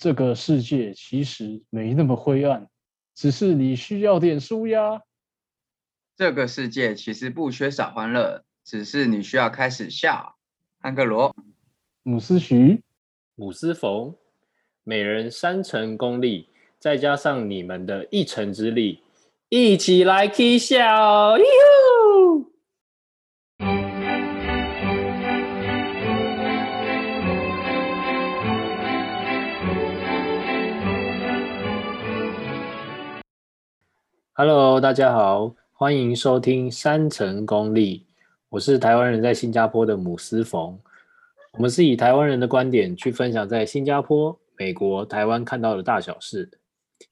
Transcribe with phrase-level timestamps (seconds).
[0.00, 2.66] 这个世界其实没那么灰暗，
[3.14, 5.02] 只是你需要点纾压。
[6.16, 10.36] 这个世界其实不缺少欢乐，只是你需要开始笑。
[10.78, 11.36] 安克罗、
[12.02, 12.82] 姆斯徐、
[13.34, 14.16] 姆斯冯，
[14.84, 16.48] 每人三成功力，
[16.78, 19.02] 再加上你们的一成之力，
[19.50, 21.36] 一起来 K 笑
[34.40, 38.06] ！Hello，大家好，欢迎收听三成功力。
[38.48, 40.80] 我是台湾人在新加坡的姆斯冯。
[41.52, 46.48] 我们是以台湾人的观点去分享在新加坡、美国、台湾看到的大小事。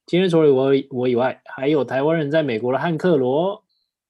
[0.07, 3.63] 今天除了我我以外，还有台湾人在美国的汉克罗。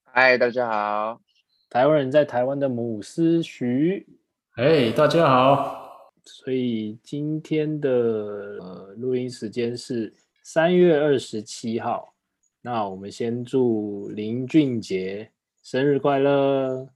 [0.05, 1.21] 嗨，大家好。
[1.69, 4.07] 台湾人在台湾的姆斯徐。
[4.53, 6.13] 嘿，大家好。
[6.25, 10.15] 所以今天的呃录音时间是
[10.45, 12.15] 三月二十七号。
[12.61, 15.31] 那我们先祝林俊杰
[15.63, 16.89] 生日快乐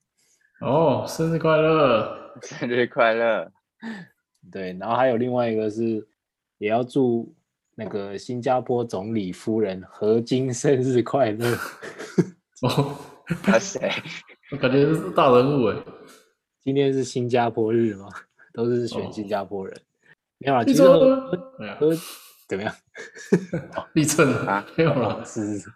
[0.61, 1.05] 哦！
[1.07, 3.51] 生日快乐，生日快乐。
[4.51, 6.07] 对，然后还有另外一个是，
[6.59, 7.33] 也要祝
[7.75, 11.57] 那个新加坡总理夫人何晶生日快乐。
[12.63, 12.97] 哦，
[13.43, 13.91] 他谁？
[14.51, 15.77] 我感觉是大人物哎。
[16.61, 18.09] 今天是新加坡日吗？
[18.53, 19.77] 都是选新加坡人。
[20.39, 21.31] 没有啊，其实何。
[22.49, 22.75] 怎么样？
[23.95, 24.65] 立正啊？
[24.77, 25.71] 没有了，是是是，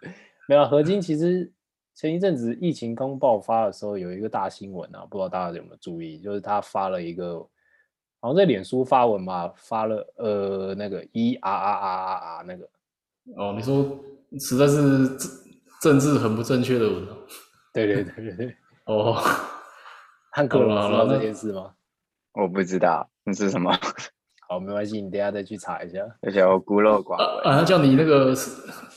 [0.47, 0.65] 没有。
[0.65, 1.51] 何金其实
[1.95, 6.19] 前一阵子疫情刚爆发的时候，有一个大新闻啊，不知道大家有没有注意？
[6.19, 7.39] 就是他发了一个，
[8.19, 12.69] 好像在脸书发文嘛，发了呃那个 E R R R R R 那个。
[13.35, 13.99] 哦，你说
[14.39, 15.19] 实在是政
[15.81, 17.07] 政治很不正确的文。
[17.73, 18.55] 对对对对对。
[18.85, 19.13] 哦，
[20.31, 21.73] 汉克罗知道这件事吗？
[22.33, 23.75] 我不知道，那是什么？
[24.49, 25.99] 好，没关系，你等下再去查一下。
[26.21, 27.45] 而且我孤陋寡闻。
[27.45, 28.33] 啊，他叫你那个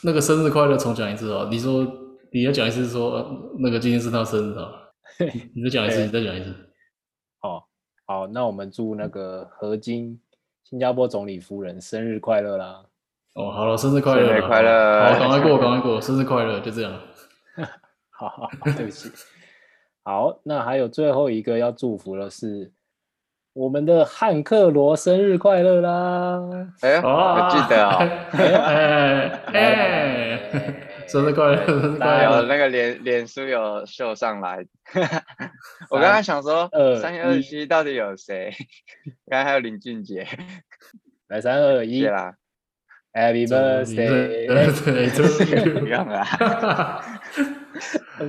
[0.04, 1.48] 那个生日快乐重讲一次哦。
[1.50, 1.84] 你说
[2.30, 4.70] 你要讲一次说，说那个今天是他生日啊。
[5.54, 6.54] 你再讲一次，你再讲一次。
[7.40, 7.66] 好，
[8.06, 10.20] 好，那我们祝那个何金
[10.62, 12.84] 新加坡总理夫人生日快乐啦。
[13.34, 15.04] 哦，好了，生日快乐，生日快乐。
[15.04, 16.92] 好，赶快过，赶快过，生日快乐，就这样。
[18.10, 19.10] 好好，对不起。
[20.04, 22.72] 好，那还有最后一个要祝福的是。
[23.52, 26.40] 我们的汉克罗生日快乐啦！
[26.82, 27.98] 哎呀，我记得啊，
[28.30, 30.38] 哎 哎，
[31.08, 32.36] 生日快乐，生日快乐！
[32.36, 34.64] 有那个脸脸书有秀上来，
[35.90, 38.52] 我刚刚想说，三月二十七到底有谁？
[39.26, 40.24] 刚刚还有林俊杰，
[41.26, 42.32] 来三二一，谢啦
[43.12, 44.46] ，Happy Birthday！
[45.80, 47.02] 不用啦，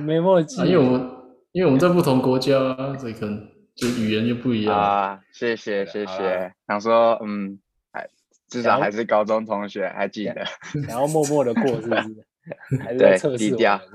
[0.04, 1.10] 没默契，因为我们
[1.52, 2.58] 因为我们在不同国家，
[2.98, 3.61] 所以可能。
[3.82, 5.20] 就语言就不一样啊！
[5.32, 7.58] 谢谢谢谢，想说嗯，
[7.90, 8.08] 还
[8.48, 10.44] 至少还是高中同学，还记得，
[10.86, 12.26] 然后默默的过是不是？
[12.80, 13.80] 还是对，测试低调。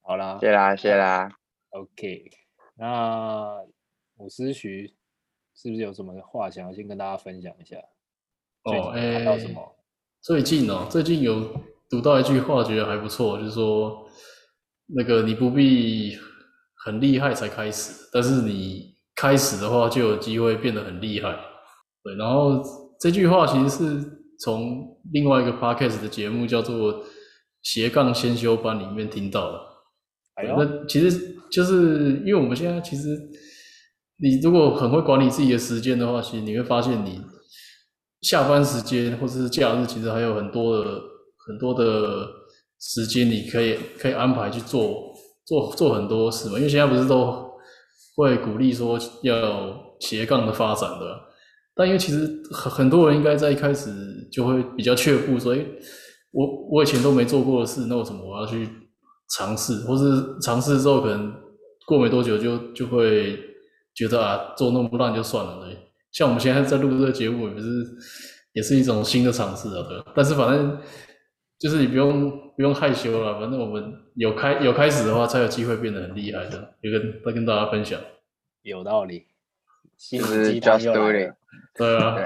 [0.00, 1.28] 好啦，谢啦谢啦。
[1.70, 2.30] OK，
[2.76, 3.58] 那
[4.16, 4.94] 我思徐
[5.56, 7.78] 是不是有什么话想要先跟大家分享一下？
[8.62, 9.76] 哦，看到什么？
[10.20, 11.52] 最近哦，最近有
[11.88, 14.08] 读到一句话，觉得还不错，就是说
[14.86, 16.16] 那个你不必。
[16.84, 21.36] 很厉害才开始，但是你开始的话就有机会变得很厉害。
[22.02, 22.62] 对，然后
[22.98, 24.02] 这句话其实是
[24.40, 27.04] 从另外一个 podcast 的节目叫做
[27.62, 29.58] 斜杠先修班里面听到的。
[30.36, 33.08] 哎呦，那其实就是因为我们现在其实
[34.16, 37.20] 你如果很会管理自己的时间的话，其实你会发现你
[38.22, 40.90] 下班时间或者是假日，其实还有很多的
[41.46, 42.26] 很多的
[42.80, 45.09] 时间你可以可以安排去做。
[45.50, 47.50] 做做很多事嘛，因为现在不是都
[48.14, 51.20] 会鼓励说要斜杠的发展的，
[51.74, 53.90] 但因为其实很很多人应该在一开始
[54.30, 55.66] 就会比较却步，所以
[56.30, 58.68] 我我以前都没做过的事，那我什么我要去
[59.36, 59.80] 尝试？
[59.80, 61.34] 或是尝试之后可能
[61.84, 63.36] 过没多久就就会
[63.92, 65.64] 觉得啊，做那么烂就算了。
[65.64, 65.76] 对，
[66.12, 67.66] 像我们现在在录这个节目，也不是
[68.52, 70.00] 也是一种新的尝试啊，对。
[70.14, 70.78] 但是反正。
[71.60, 76.74] 就是你不用不用害羞了，反正我们有开有开始的话，才有机会变得很厉害的。
[76.80, 78.00] 有跟再跟大家分享，
[78.62, 79.26] 有道理。
[79.98, 81.34] 就是 just do it。
[81.76, 82.16] 对啊，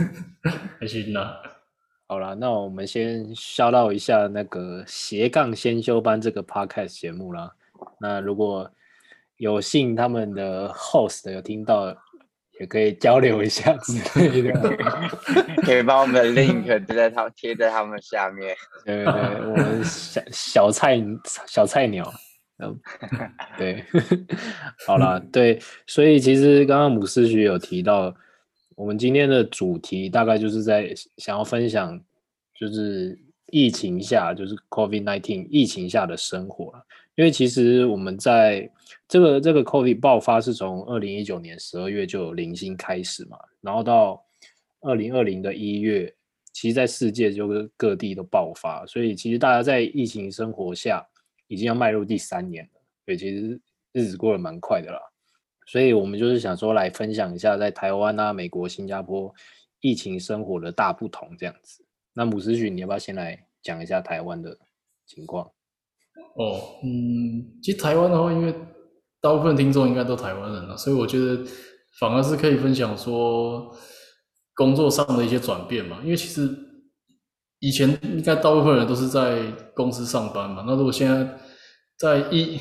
[0.80, 1.34] 还行呐。
[2.08, 7.52] 好了，那我们先 shout out 一下那个斜杠先修班这个 podcast 节目啦。
[8.00, 8.70] 那如果
[9.36, 11.94] 有幸他们的 host 有听到。
[12.60, 14.76] 也可以交流一下之类的，
[15.62, 18.54] 可以把我们的 link 贴在他贴在他们下面。
[18.84, 19.12] 对对对，
[19.46, 21.00] 我们小小菜
[21.46, 22.12] 小菜鸟，
[22.58, 22.78] 嗯，
[23.56, 23.84] 对，
[24.86, 28.14] 好了，对，所以其实刚刚姆斯徐有提到，
[28.76, 32.00] 我们今天的主题大概就是在想要分享，
[32.54, 33.18] 就是
[33.50, 36.72] 疫情下，就是 COVID-19 疫情下的生活。
[37.14, 38.70] 因为其实我们在
[39.06, 44.24] 这个这个 COVID 爆发是从二零一九年十二月就有零星开始嘛，然后到
[44.80, 46.10] 二零二零的一月，
[46.54, 51.06] 其实在世界就是各地都爆发，所以其实大家在疫情生活下
[51.48, 53.60] 已经要迈入第三年了，所以其实
[53.92, 54.98] 日子过得蛮快的啦。
[55.66, 59.32] 所以我们就是想说来分享一下在台湾啊、美国、新加坡
[59.80, 61.84] 疫情生活的大不同这样子。
[62.14, 64.58] 那姆斯许，你要不要先来讲一下台湾的
[65.06, 65.46] 情况？
[66.36, 68.54] 哦，嗯，其实台湾的话，因为
[69.20, 71.42] 大部分听众应该都台湾人了，所以我觉得
[71.98, 73.74] 反而是可以分享说
[74.54, 76.00] 工作上的一些转变嘛。
[76.02, 76.48] 因为其实
[77.60, 79.40] 以前应该大部分人都是在
[79.74, 81.38] 公司上班嘛，那如果现在
[81.98, 82.58] 在疫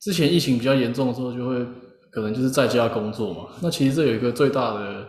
[0.00, 1.66] 之前疫情比较严重的时候，就会
[2.10, 3.48] 可能就是在家工作嘛。
[3.60, 5.06] 那其实这有一个最大的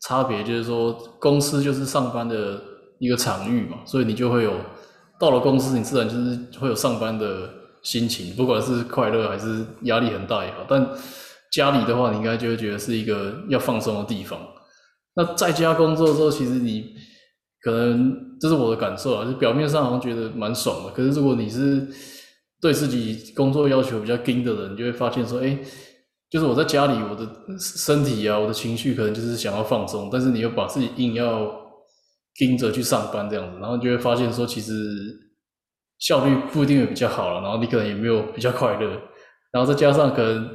[0.00, 2.60] 差别，就是说公司就是上班的
[3.00, 4.52] 一个场域嘛，所以你就会有。
[5.18, 7.46] 到了公司，你自然就是会有上班的
[7.82, 10.64] 心情，不管是快乐还是压力很大也好。
[10.66, 10.88] 但
[11.52, 14.38] 家里的话，你应该就会觉得是一个要放松的地方。
[15.14, 16.94] 那在家工作的时候，其实你
[17.60, 20.90] 可能这是我的感受啊，就表面上好像觉得蛮爽的。
[20.92, 21.86] 可是如果你是
[22.58, 25.58] 对自己工作要求比较硬的人，你就会发现说，哎，
[26.30, 31.60] 就是我在家里，我的身体啊，我的情绪可能就是想要放松，但是你又把自己硬要。
[32.40, 34.72] 盯着去上班这样子，然后你就会发现说，其实
[35.98, 38.88] 效率不一定会比较好了，然后你可能也没有比较快乐，
[39.52, 40.48] 然后再加上可能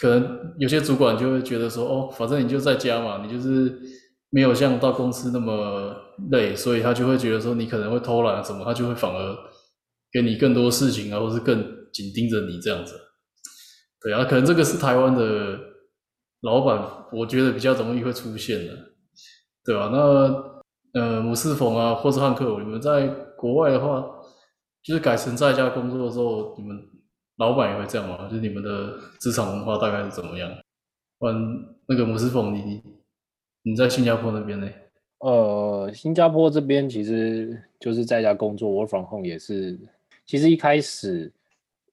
[0.00, 3.80] 可能有些主管就会觉得说，哦，反正你就在家嘛，你就是
[4.30, 5.94] 没有像到公司那么
[6.32, 9.36] 累，所以他就会觉得说你可能会偷懒什么，他就会反而
[10.10, 11.62] 给你更多事情啊，或是更
[11.92, 12.96] 紧盯着你这样子。
[14.02, 15.56] 对啊，可能这个是台湾的
[16.40, 18.74] 老板，我觉得比较容易会出现的，
[19.64, 19.88] 对吧？
[19.92, 20.49] 那。
[20.92, 23.06] 呃，姆斯冯啊，或是汉克，你们在
[23.36, 24.04] 国外的话，
[24.82, 26.76] 就是改成在家工作的时候，你们
[27.36, 28.26] 老板也会这样吗？
[28.28, 30.50] 就是你们的职场文化大概是怎么样？
[31.20, 32.82] 嗯，那个姆斯冯，你
[33.62, 34.68] 你在新加坡那边呢？
[35.18, 39.78] 呃，新加坡这边其实就是在家工作，work from home 也是。
[40.26, 41.32] 其实一开始，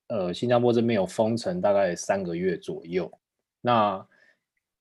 [0.08, 3.12] 呃，新加坡这边有封城大概三个月左右。
[3.62, 4.04] 那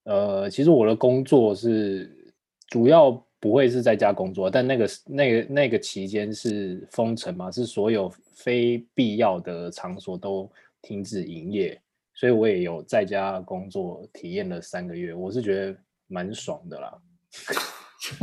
[0.05, 2.33] 呃，其实我的工作是
[2.69, 3.23] 主要。
[3.47, 10.51] 不会是在家工作，但那个那个那个期间是封城嘛，是所有非必要的场所都
[10.83, 11.81] 停止营业，
[12.13, 15.77] 所以我也有在家工作体验了三个月，我是觉得
[16.09, 16.99] 蛮爽的啦。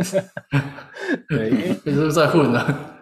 [1.29, 2.95] 对，因为 你是不是在混呢？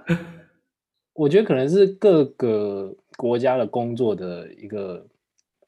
[1.14, 5.04] 我觉得可能是各个国家的工作的一个。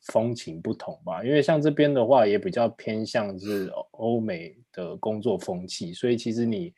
[0.03, 6.73] 风情不同吧，因为像这边的话也比较偏向是欧美的工作风气，所以其实你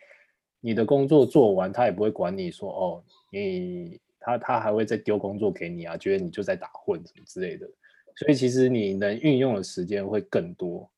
[0.59, 7.67] 你的工作做完，他也不会管你说哦，你他他还会再丢工作给你啊，觉得你就在打混什么之类的，
[8.15, 10.89] 所以其实你能运用的时间会更多。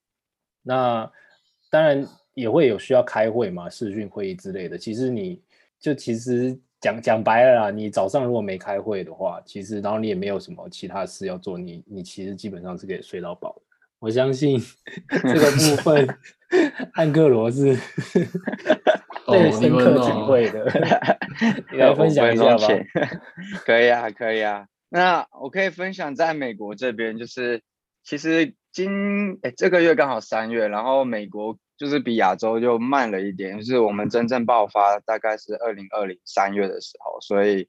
[0.62, 1.10] 那
[1.70, 5.42] 当然也会有需要开会嘛，视讯会议之类的，其实你
[5.80, 6.60] 就其实。
[6.80, 13.60] 讲讲白了啦，你早上如果没开会的话，其实然后你也没有什么其他事要做，你你其实基本上是可以睡到饱。
[14.00, 14.60] 我相信
[15.10, 16.08] 这个部分，
[16.94, 17.76] 安克罗是
[19.26, 20.66] 最深刻体会的。
[21.72, 22.68] 你来分享一下吧。
[23.66, 24.68] 可以啊，可以啊。
[24.90, 27.64] 那我可以分享在美国这边，就是
[28.04, 31.58] 其实今诶这个月刚好三月，然后美国。
[31.78, 37.68] 就是比亚洲就慢了一点，就是我们真正爆发大概是二零二零三月的时候，所以，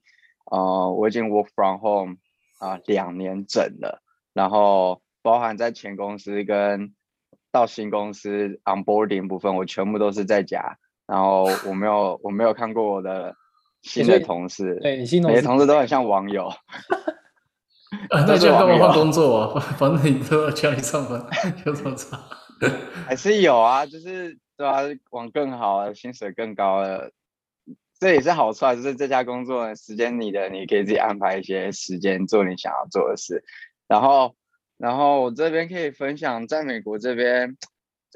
[0.51, 2.15] 呃，我已经 work from home
[2.59, 4.01] 啊、呃、两年整了，
[4.33, 6.93] 然后包含在前公司跟
[7.51, 13.35] 到新公司 onboarding 部分，我全部都是在家，然后我没有我没有看过我的
[13.83, 16.51] 新的同事，对，你新同事，每个同事都很像网友，
[18.09, 19.59] 那就干嘛换工作啊？
[19.77, 21.23] 反正你都在家里上班，
[21.65, 22.19] 有什么差？
[23.07, 27.11] 还是有啊，就是对啊，往更好了，薪水更高了，
[27.99, 28.75] 这也是好处啊。
[28.75, 33.43] 就是这家工作时间你的，你可以自己安排一些时间做你想要做的事。
[33.87, 34.35] 然后，
[34.77, 37.57] 然后我这边可以分享，在美国这边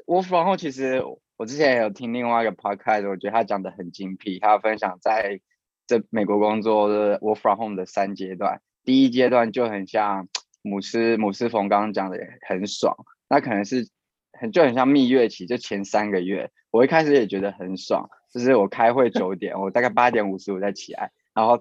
[0.06, 1.02] ，work from home 其实
[1.36, 4.38] 我之前也有听另外一个 podcast，我觉得他讲的很精辟。
[4.38, 5.40] 他分享在
[5.86, 10.28] 这美国工作的 work from home 的三阶段，第一阶段就很像
[10.62, 12.94] 姆斯姆斯冯刚刚讲的很爽，
[13.28, 13.88] 那可能是。
[14.38, 21.58] 很就很像蜜月期，就前三个月，我一开始也觉得很爽，就是我开会九点，我大概八点五十五再起来，然后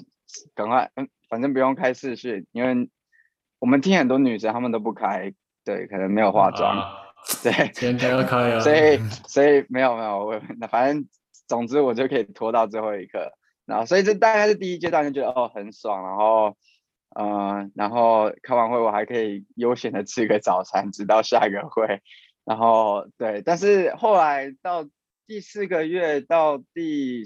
[0.56, 2.90] 赶快，嗯，反正不用开视讯，因为
[3.60, 6.84] 我们听很多女生她们都不开，对，可能没有化妆，
[7.44, 8.60] 对，天天要开啊。
[8.60, 11.08] 所以所以没有没有我，反正
[11.48, 13.32] 总之我就可以拖到最后一刻。
[13.66, 16.58] 然后所以这大概是第一阶段，就觉得哦很爽，然后
[17.16, 22.02] 嗯、呃，然后开完会我还可以悠闲的吃个早餐，直到下一个会。
[22.46, 24.86] 然后对，但是后来到
[25.26, 27.24] 第四个月到第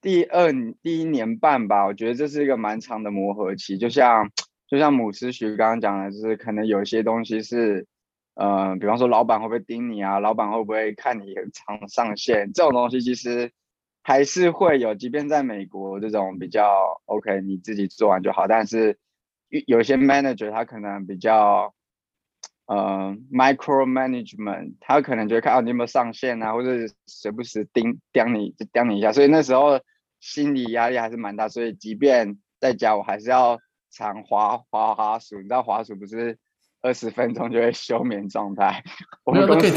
[0.00, 0.50] 第二
[0.82, 3.76] 第一年半吧，我觉得这是一个蛮长的磨合期。
[3.76, 4.30] 就像
[4.66, 7.86] 就像姆斯徐刚刚讲的，就是可能有些东西是，
[8.34, 10.18] 呃，比方说老板会不会盯你啊？
[10.18, 12.50] 老板会不会看你常上线？
[12.54, 13.52] 这种东西其实
[14.02, 18.48] 还是会有，即便在美国这种比较 OK，你自己做完就好。
[18.48, 18.96] 但是
[19.66, 21.74] 有些 manager 他可能比较。
[22.66, 26.70] 呃，micro management，他可能就会看到你有没有上线啊，或者
[27.06, 29.12] 时不时盯盯你，就盯你一下。
[29.12, 29.80] 所以那时候
[30.20, 31.48] 心理压力还是蛮大。
[31.48, 33.58] 所以即便在家，我还是要
[33.90, 35.36] 常滑滑滑鼠。
[35.36, 36.38] 你知道滑鼠不是
[36.80, 38.82] 二十分钟就会休眠状态？
[39.24, 39.70] 我们公司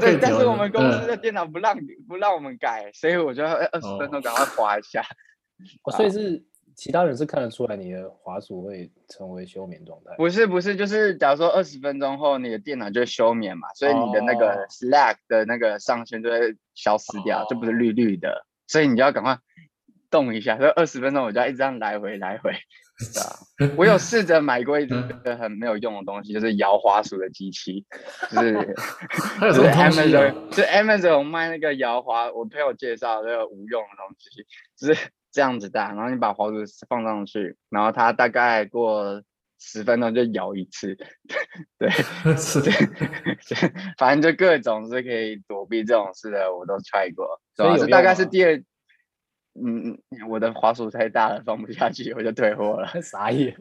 [0.00, 5.02] 对，但是我们公司的电脑不让、嗯、不让我们改，所以我就二十分钟赶快滑一下。
[5.82, 6.44] 哦、所以是。
[6.76, 10.14] 其他人是看得出来你的滑鼠会成为休眠状态？
[10.18, 19.38] 不是不是，就是假如说二十分钟后你的电脑就会休眠嘛，所以你的那个 Slack 的那个上限就会消失掉，哦、就不是绿绿的，所以你就要赶快
[20.10, 20.58] 动一下。
[20.58, 22.52] 所以二十分钟我就要一直这样来回来回，
[22.98, 23.72] 是吧？
[23.78, 25.00] 我有试着买过一个
[25.38, 27.86] 很没有用的东西，就是摇滑鼠的机器，
[28.30, 28.52] 就是
[29.40, 35.08] 就是 Amazon 就 Amazon 卖那个摇滑，我朋友介绍那个无用的东西，就是。
[35.36, 36.54] 这样子大，然后你把滑鼠
[36.88, 39.20] 放上去，然后它大概过
[39.60, 40.96] 十分钟就摇一次，
[41.78, 41.90] 对，
[42.38, 42.70] 是的，
[43.98, 48.56] 反正就各种是可以躲避这种事的，我都 try 过，所以这大概是第二，
[49.62, 49.98] 嗯，
[50.30, 53.54] 我的滑鼠太大了，放不下去，我就退货了，傻眼，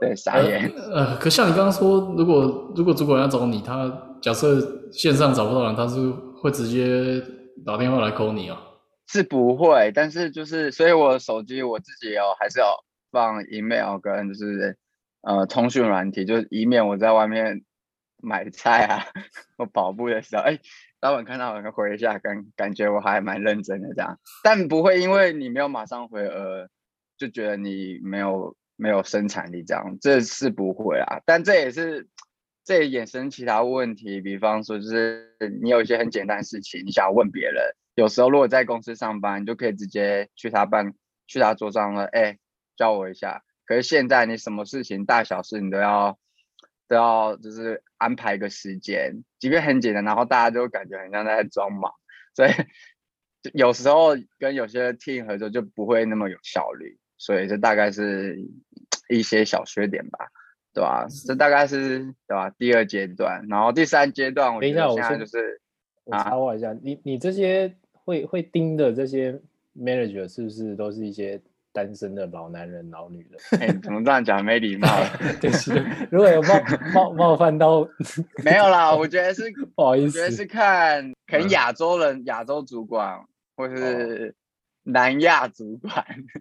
[0.00, 0.68] 对，傻眼。
[0.76, 6.10] 呃，呃，可像你刚刚说，如果如果主管要找你，他假设线上找不到人，他是
[6.42, 7.24] 会直接
[7.64, 8.60] 打电话来 call 你啊？
[9.08, 12.66] 是不会，但是就是，所以我手机我自己有还是有
[13.10, 14.78] 放 email 跟就是
[15.20, 17.62] 呃通讯软体，就是以免我在外面
[18.22, 19.04] 买菜啊，
[19.58, 20.58] 我跑步的时候，哎，
[21.00, 26.70] 老板看到我回一下，感感觉我还蛮认真的这样，但不会因为你没有马上回而
[27.18, 32.08] 就觉得你没有没有生产力这样，这是不会啊，但这也是
[32.64, 37.62] 这也衍生其他问题，比方说就是你有一些很简单的事情，你想要问别人。
[37.94, 40.94] 有时候如果在公司上班，你就可以直接去他办，
[41.26, 42.38] 去他桌上了，哎，
[42.76, 43.42] 教我一下。
[43.66, 46.18] 可是现在你什么事情大小事你都要
[46.88, 51.92] 都要就是安排一个时间，即便很简单，然后大家就感觉很像在装忙，
[52.34, 52.50] 所以
[53.52, 56.98] 有时候跟有些 team 合作就不会那么有效率。
[57.18, 58.36] 所以这大概是
[59.08, 60.26] 一些小缺点吧，
[60.74, 61.06] 对吧？
[61.26, 62.50] 这大概是对吧？
[62.50, 65.60] 第二阶段，然后第三阶段，我觉得现在就是
[66.04, 67.76] 我插话一下，啊、你你这些。
[68.04, 69.40] 会会盯的这些
[69.78, 71.40] manager 是不是都是一些
[71.72, 73.40] 单身的老男人、老女人？
[73.60, 74.88] 哎、欸，怎么这样讲没礼貌？
[75.40, 75.72] 对，是
[76.10, 76.54] 如果有冒
[76.92, 77.88] 冒冒犯到，
[78.44, 83.24] 没有啦，我觉得是不好意思，我觉得是看可能亚洲人、亚、嗯、洲主管
[83.56, 84.34] 或是
[84.82, 86.40] 南亚主管，哦、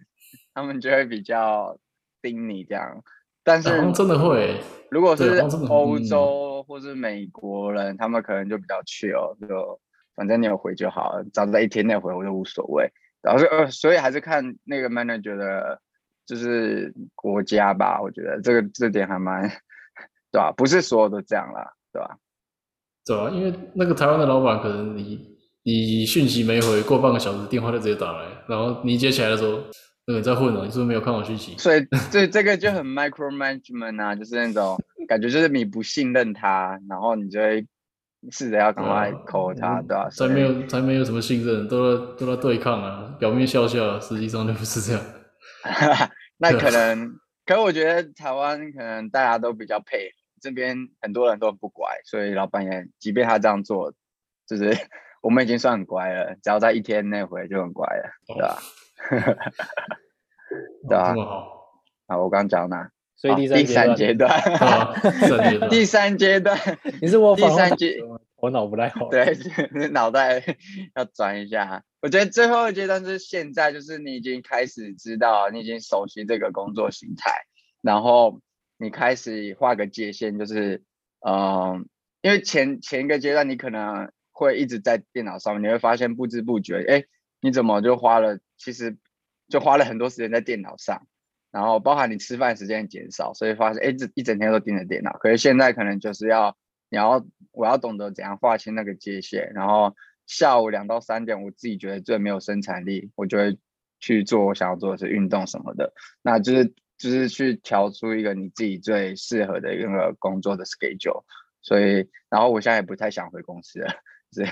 [0.54, 1.78] 他们就会比较
[2.22, 3.02] 盯你这样。
[3.44, 5.40] 但是真的会，如果是
[5.70, 9.80] 欧洲或是美国人，他们可能就比较 chill 就。
[10.16, 12.92] 反正你有回就好了，只要在一天内回我就无所谓。
[13.22, 15.80] 然后是呃，所以还是看那个 manager 的，
[16.26, 18.02] 就是国家吧。
[18.02, 19.48] 我觉得这个这点还蛮，
[20.32, 20.52] 对吧？
[20.52, 22.18] 不是所有都这样啦，对吧？
[23.06, 29.62] 对啊，因为那个台湾的老板可能你你讯息没回，过半个小时电话就直接打来，然后你接起来的时候，
[30.08, 31.56] 那个你在混了，你是不是没有看我讯息？
[31.62, 34.76] 所以这这个就很 micro management 啊，就是那种
[35.08, 37.66] 感觉，就是你不信任他，然后你就会。
[38.30, 40.10] 是的，要赶快 call 他，对吧？
[40.12, 43.16] 才没有，才没有什么信任，都在都在对抗啊！
[43.20, 45.02] 表面笑笑，实际上就不是这样。
[46.38, 53.94] 那可能，可我觉得台湾可能大家都比较配合，这边很多人都不乖，所以老板也，即便他这样做，
[54.46, 54.76] 就是
[55.22, 58.60] 我们已经算很乖了，只要在一天内回就很乖了，对吧？
[60.88, 61.10] 对吧？
[61.10, 61.62] 这么好。
[62.08, 62.92] 啊，我刚讲哪？
[63.22, 64.42] 所以第三阶段，
[65.70, 66.58] 第三阶段，
[67.00, 68.02] 你是我第三阶，
[68.38, 69.10] 我脑不太好。
[69.10, 69.38] 对，
[69.94, 70.44] 脑袋
[70.96, 71.84] 要转一下。
[72.02, 77.32] 我觉得最后一阶段是现在，就是你已经开始知道，你已经熟悉这个工作形态，
[77.84, 78.42] 然后
[78.80, 80.82] 你开始画个界限，就是
[81.24, 81.86] 嗯，
[82.24, 87.04] 因为前前一个阶段你可能会一直在电脑上面，你会发现不知不觉，哎，
[87.40, 88.98] 你怎么就花了，其实
[89.48, 91.06] 就花了很多时间在电脑上。
[91.52, 95.12] 然后包含你吃饭时间减少，所以发现哎，这一整天都盯着电脑。
[95.20, 96.56] 可是现在可能就是要
[96.90, 103.58] 你要我要懂得怎样划清那个界限，然后下午两到三点，我自己觉得最没有生产力，我就会
[104.00, 111.24] 去做我想要做的是运动什么的，那就是就是去调出一个你自己最适合的一个工作的 schedule。
[111.64, 113.94] 所以，然后我现在也不太想回公司了，
[114.34, 114.44] 是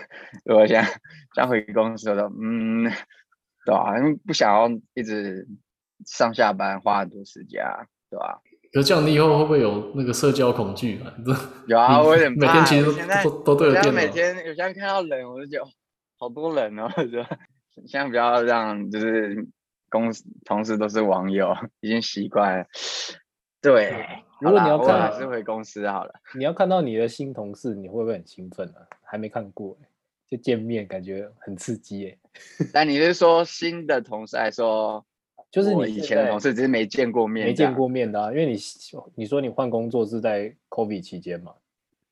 [0.46, 0.88] 如果现在
[1.36, 2.84] 想回公司的，嗯，
[3.66, 3.98] 对吧？
[3.98, 5.48] 因为不想要一直
[6.06, 7.64] 上下班花很多时间，
[8.10, 8.40] 对吧？
[8.72, 11.12] 可是这样，你以后会不会有那个社交恐惧啊？
[11.68, 12.46] 有啊，我有点怕。
[12.46, 15.68] 每天其实都都对着每天有时候看到人，我就觉得
[16.20, 17.24] 好多人哦， 就
[17.88, 19.48] 现在不要让就是
[19.90, 22.66] 公司同事都是网友，已经习惯了。
[23.60, 24.06] 对，
[24.40, 26.14] 如果你要看，还是回公司好了。
[26.36, 28.86] 你要看到你的新同事，你会不会很兴奋啊？
[29.04, 29.76] 还没看过，
[30.30, 32.18] 就见面，感觉很刺激耶。
[32.72, 35.04] 但你是说新的同事，还是说？
[35.52, 38.30] 就是你以前的同事，只是没见过面，没见过面的啊。
[38.30, 38.56] 因为你
[39.16, 41.54] 你说你换工作是在 COVID 期间嘛？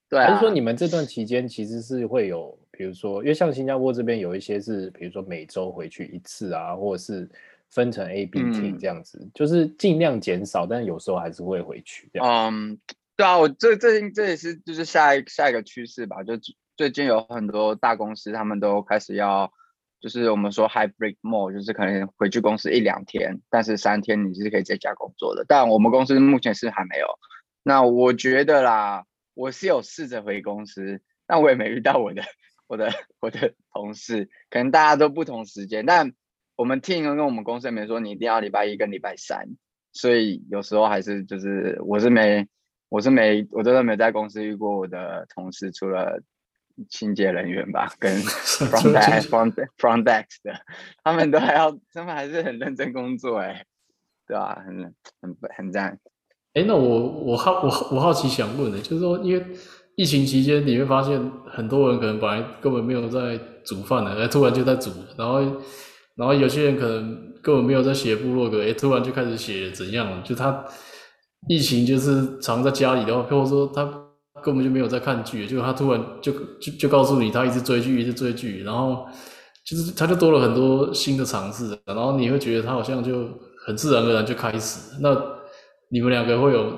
[0.09, 0.27] 对啊。
[0.27, 7.29] 还是说你们这段期间其实是会有，比如说，因为像新加坡这边有一些是，比如说每周回去一次啊，或者是
[7.69, 12.27] 分成 A、B team 这样子，嗯、就是尽量减少，但是有时候还是会回去这样。
[12.27, 12.79] 嗯，
[13.15, 16.23] 对啊，我这这这也是就是下一下一个趋势吧。
[16.23, 16.33] 就
[16.75, 19.51] 最近有很多大公司，他们都开始要。
[19.99, 25.43] 就是我们说 hybrid mode，就是可能回去公司一两天，但是三天你是可以在家工作的。
[25.47, 27.07] 但我们公司目前是还没有。
[27.63, 32.21] 那我觉得啦，我是有试着回公司，但我也没遇到我的
[32.67, 35.85] 我的我的同事，可能大家都不同时间。
[35.85, 36.13] 但
[36.55, 39.47] 我们 team 跟我们公司也没说你一定要礼拜一跟礼拜三，
[39.93, 42.47] 所以有时候还是就是我是没
[42.89, 46.21] 我是没我真的没在公司遇过我的同事，除了。
[46.89, 50.53] 清洁人员吧，跟 front desk front front desk 的，
[51.03, 53.65] 他们都还要，他们还是很认真工作，哎，
[54.27, 54.61] 对吧？
[54.65, 55.99] 很很很赞。
[56.53, 59.45] 哎，那我我好我我好奇想问的，就是说，因为
[59.95, 65.41] 疫情期间，你会发现很多人可能本来根本没有在煮饭的，哎，突然就在煮，然后
[66.15, 70.23] 然后有些人可能根本没有在写部落格，哎，突然就开始写怎样？
[70.23, 70.65] 就他
[71.47, 74.06] 疫情就是常在家里的话，或者说他。
[74.47, 79.05] 根本就没有在看剧，就他突然就就就告诉你他一直追剧，一直追剧，然后
[79.65, 83.27] 就是他就多了很多新的尝试，然后你会觉得他好像就
[83.65, 84.95] 很自然而然就开始。
[85.01, 85.13] 那
[85.91, 86.71] 你们两个会有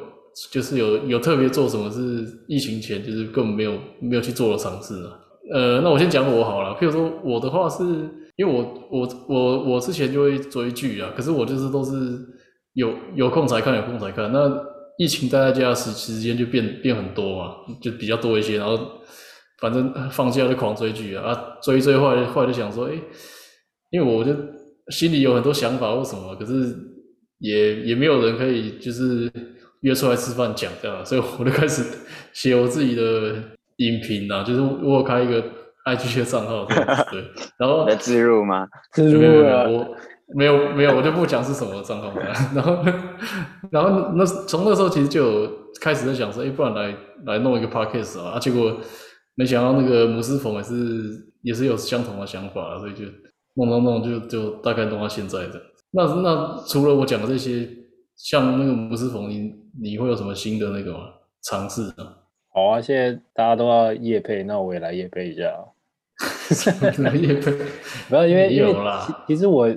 [0.51, 5.09] 就是有有特别做什么是疫情前就是根本没有没有去做的尝试呢？
[5.53, 7.83] 呃，那我先讲我好了，譬如说我的话是
[8.35, 11.91] 因为我我我我之前就会追剧啊，可是我就是都是
[12.73, 14.68] 有有空才看，有空才看那。
[14.99, 18.77] 疫情待在家时时间就变变很多嘛，就比较多一些，然后
[19.61, 23.01] 反正放假就狂追剧啊，啊追一追后来后来就想说，哎、欸，
[23.91, 24.35] 因为我就
[24.89, 26.75] 心里有很多想法或什么，可是
[27.37, 29.31] 也也没有人可以就是
[29.83, 31.81] 约出来吃饭讲这样，所以我就开始
[32.33, 33.35] 写我自己的
[33.77, 35.41] 影评啊，就是我有开一个
[35.85, 37.23] IG 的账号，对，
[37.57, 38.67] 然后来置入吗？
[38.91, 39.95] 自入啊，我。
[40.35, 42.33] 没有没有，我就不讲是什么账号了。
[42.53, 42.83] 然后，
[43.71, 48.37] 然后那从那时候其实就有开始在想说，哎，不然来来弄一个 podcast 啊。
[48.37, 48.77] 结果
[49.35, 50.73] 没想到那个姆斯冯也是
[51.41, 53.05] 也是有相同的想法，所以就
[53.55, 55.59] 弄弄弄就就大概弄到现在的。
[55.91, 57.67] 那那除了我讲的这些，
[58.15, 60.99] 像那个姆斯冯，你你会有什么新的那个吗？
[61.41, 62.15] 尝试呢？
[62.53, 65.51] 好啊，现在大家都要夜配，那我也来夜配一下。
[67.01, 67.51] 来业配，
[68.09, 68.75] 不要因为因为
[69.27, 69.67] 其实我。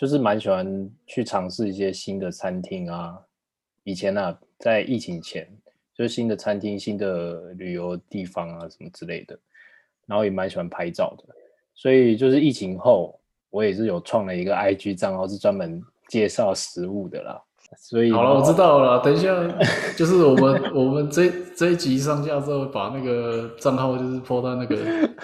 [0.00, 3.14] 就是蛮喜欢去尝试一些新的餐厅啊。
[3.84, 5.46] 以前呢、啊，在疫情前，
[5.94, 9.38] 就是新的餐厅、新的旅游地方啊，什么之类的。
[10.06, 11.24] 然后也蛮喜欢拍照的，
[11.74, 17.38] 所以就是疫情后，我也是有创了一个 IG 账号，是专门介绍食物的啦。
[17.76, 19.04] 所以好了，我知道了。
[19.04, 19.28] 等一下，
[19.98, 24.78] 就是我们我们这这一集上架之后，把那个账号就是 po 到那个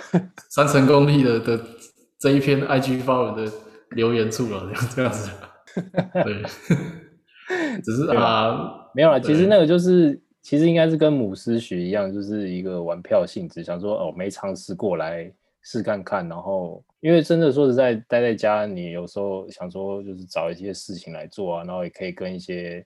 [0.51, 1.59] 三成功力的的
[2.19, 3.51] 这一篇 IG 发文的。
[3.91, 5.31] 留言处了，这样子，
[6.25, 6.43] 对，
[7.83, 9.21] 只是啊，没有了。
[9.21, 16.29] 其实那个就是，其实应该是跟母狮学一样，就是一个玩票性质，想说哦，没尝试过来试看看。
[16.29, 22.85] 然后，因为真的说实在，待在家，你有时候想说就是找一些事情来做啊，然后也可以跟一些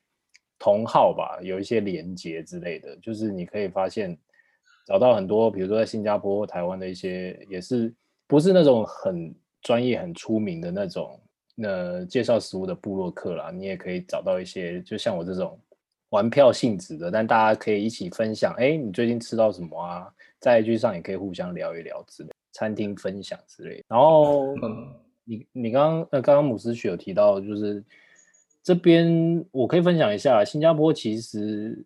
[0.59, 2.97] 同好吧，有一些连接之类的。
[3.03, 4.17] 就是你可以发现
[4.87, 7.95] 找到很多，比如说在新加坡或台湾的一些，也是
[8.27, 9.35] 不是那种很。
[9.63, 11.21] 专业很出名的那种，
[11.63, 15.59] 呃，介绍食物的部落客啦，你也可以找到一些，就像我这种
[16.11, 18.55] 玩票性质的，但大家可以一起分享。
[18.55, 20.13] 哎，你最近吃到什么啊？
[20.41, 23.85] 在 IG 上也可以互相聊一聊之类，餐厅分享之类。
[23.87, 24.55] 然后，
[25.25, 27.85] 你你刚刚呃刚刚姆斯曲有提到，就是
[28.63, 31.85] 这边我可以分享一下，新加坡其实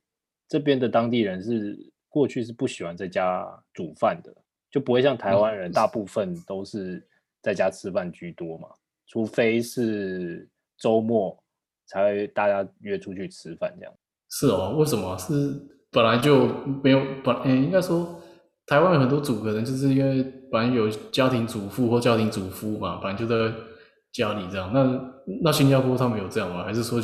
[0.48, 1.76] 这边的当地人是
[2.08, 4.32] 过去是不喜欢在家煮饭的，
[4.70, 7.04] 就不会像台湾人大部分都是
[7.44, 8.68] 在家吃饭居多嘛，
[9.07, 11.38] 除非是周末
[11.87, 13.92] 才会大家约出去吃饭这样。
[14.30, 15.16] 是哦，为什么？
[15.18, 15.61] 是
[15.92, 16.48] 本来就
[16.83, 18.18] 没有本，欸，应该说
[18.66, 23.54] 台湾有很多组可能就是因为本来有家庭主妇或家庭主夫嘛，本来就在
[24.11, 24.72] 家里这样。
[24.72, 26.64] 那那新加坡他们有这样吗？
[26.64, 26.98] 还是说？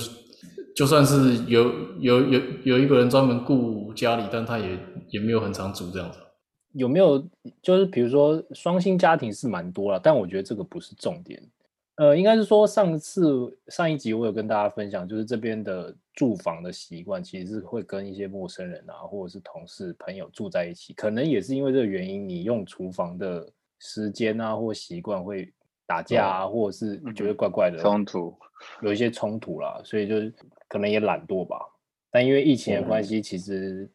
[0.73, 6.19] 就算是有有有有一个人专门顾家里，但他也也没有很常煮这样子。
[6.73, 7.25] 有没有
[7.63, 11.43] 就是比如说双薪家庭是蛮多了，但我觉得这个不是重点。
[11.97, 23.47] 呃，应该是说上次上一集我有跟大家分享，就是这边的住房的习惯其实是会跟一些陌生人啊，或者是同事朋友住在一起，可能也是因为这个原因，你用厨房的
[23.79, 25.53] 时间啊或习惯会
[25.87, 28.35] 打架啊，哦、或者是觉得怪怪的冲突，
[28.83, 30.33] 有一些冲突啦，所以就是。
[30.73, 31.59] 可能也懒惰吧，
[32.13, 33.91] 但因为疫情的关系，其实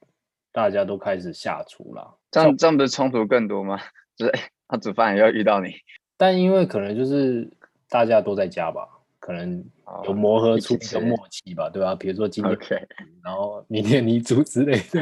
[0.55, 2.17] 大家都开始下厨了。
[2.31, 3.77] 这样这样不是冲突更多吗？
[4.15, 4.31] 就是
[4.69, 5.73] 他煮饭也要遇到你。
[6.15, 7.45] 但因为可能就是
[7.89, 8.87] 大家都在家吧，
[9.19, 9.61] 可能
[10.05, 11.93] 有磨合出一个默契吧，对吧？
[11.93, 12.87] 比如说今天.
[13.21, 15.01] 然后明天你煮之类的。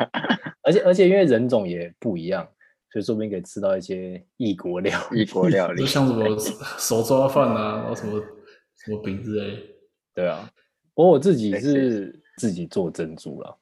[0.64, 2.48] 而且而且因为人种也不一样，
[2.90, 6.38] 所以说不定可以吃到一些异国料理，异国料理，就像什么
[6.78, 8.18] 手抓饭啊，然后什么
[8.78, 9.62] 什么饼之类，
[10.14, 10.48] 对啊。
[10.94, 13.54] 我我自己是自己做珍珠了，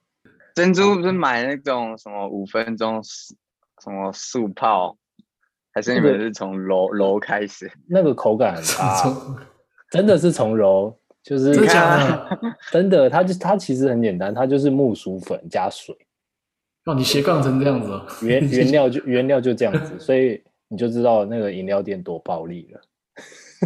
[0.54, 4.96] 珍珠不是买那种什么五分钟什么速泡，
[5.72, 7.70] 还是你们是从揉揉开始？
[7.88, 9.12] 那个口感很差，
[9.90, 12.26] 真的是从揉，就是你看，
[12.70, 15.94] 真的，它就它其实很简单，它就是木薯粉加水。
[16.84, 22.80] 哦，你斜杠成这样子，原原料就 原料就这样子，所以你就知道那个饮料店多暴利了。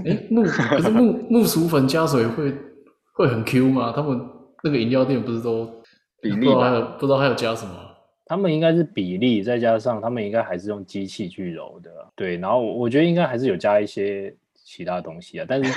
[0.05, 2.55] 哎、欸，木可是木木薯粉加水会。
[3.14, 3.92] 会很 Q 吗？
[3.96, 4.16] 他们
[4.62, 5.78] 那个饮料店不是都
[6.20, 6.70] 比例吗？
[6.70, 7.74] 还有不知道还有加什么？
[8.26, 11.90] 他们应该是比例，再加上他们应该还是用机器去揉的。
[12.14, 15.72] 对，然后我觉得应该还是有加一些其他东西啊，但是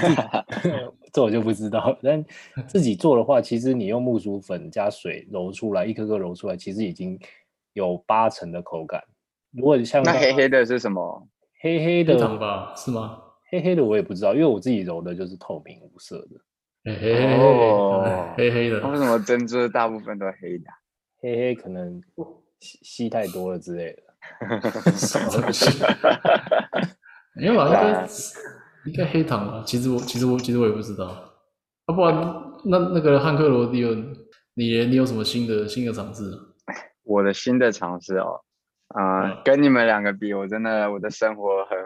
[1.13, 1.97] 这我就不知道。
[2.03, 2.23] 但
[2.67, 7.17] 自己做的话，其实你用木薯粉加水揉出来，一颗颗揉出来，其实已经
[7.71, 9.01] 有八成的口感。
[9.53, 11.27] 如果像那黑黑的是什么？
[11.61, 12.17] 黑黑的？
[12.75, 13.21] 是吗？
[13.49, 16.39] 黑黑的我也不知道，因为我自己揉的就是透明无色的。
[16.83, 20.65] 嘿嘿嘿哦，黑黑的，为什么珍珠大部分都黑的？
[21.21, 22.01] 黑黑可能
[22.59, 24.91] 吸吸太多了之类的。
[24.93, 25.83] 什么东西？
[27.35, 28.07] 没有啊，应该
[28.89, 29.63] 应该黑糖吧？
[29.63, 31.05] 其实我其实我其实我也不知道。
[31.85, 32.15] 啊，不然
[32.65, 33.93] 那那个汉克罗迪欧，
[34.55, 36.23] 你你有什么新的新的尝试？
[37.03, 38.41] 我的新的尝试哦，
[38.87, 41.77] 啊、呃，嗯、跟你们两个比，我真的我的生活很。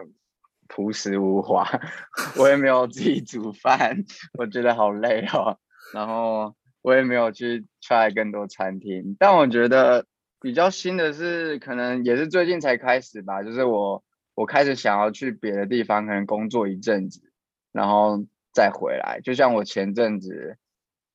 [0.68, 1.66] 朴实无华，
[2.38, 4.04] 我也没有自己煮饭，
[4.38, 5.58] 我觉得好累哦。
[5.92, 10.06] 然后我也没有去 try 更多餐厅，但我觉得
[10.40, 13.42] 比较新的是，可能也是最近才开始吧。
[13.42, 17.20] 就是我我开始想要去别的地方，可能工作一阵子，
[17.72, 19.20] 然后再回来。
[19.22, 20.58] 就像我前阵子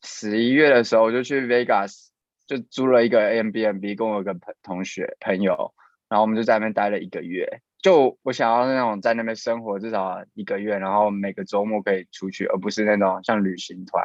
[0.03, 2.07] 十一月的时候，我就去 Vegas，
[2.47, 5.73] 就租了一个 Airbnb，跟我有个朋同学朋友，
[6.09, 7.61] 然后我们就在那边待了一个月。
[7.81, 14.03] 就我想要那种在那边生活至少一个月，然后每个周末可以出去，而不是那种像旅行团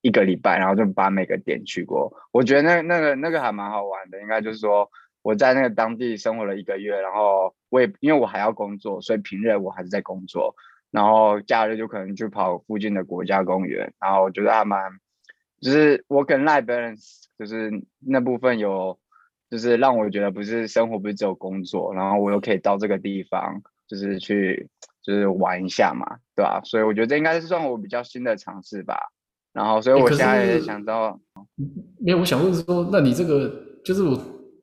[0.00, 2.12] 一个礼拜，然后就把每个点去过。
[2.30, 4.88] 我觉得那那个那个还蛮好玩的，应该就是说
[5.22, 10.54] 我在那个当地生活了一个月，然后我也因为我还要工作，所以平日我还是在工作，
[10.92, 14.92] 然后假日就可能去跑附近的国家公园，然后我觉得还蛮
[15.60, 18.99] 就是我跟 life balance，就是那部分有。
[19.50, 24.68] 就是让我觉得不是生活，不是只有工作，然后我又可以到这个地方，就是去
[25.02, 26.60] 就是玩一下嘛，对吧？
[26.62, 28.96] 所以我觉得这应该是算我比较新的尝试吧。
[29.52, 31.18] 然后，所以我现在也想到，
[31.98, 33.52] 没有，我想问说，那你这个
[33.84, 34.16] 就是我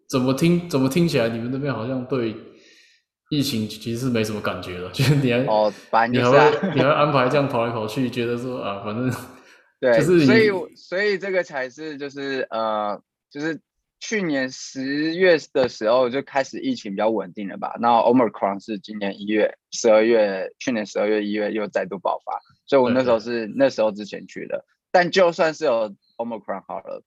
[0.09, 2.33] 怎么听怎么听起来，你们那边好像对
[3.29, 9.11] 疫情其实是没什么感觉的， 就是你还哦，反正、就是、你还会你还会安排这样跑来跑去，觉得说啊，反正
[9.81, 13.59] 对，就是所以所以这个才是就是呃就是。
[13.99, 17.75] 去年十月的时候就开始疫情比较稳定了吧？
[17.79, 24.63] 那 Omicron 是今年一月、十二月，去年十二月、一月又再度爆发，所以我那时候是那时候之前去的。
[24.91, 27.03] 但就算是有 Omicron 好了，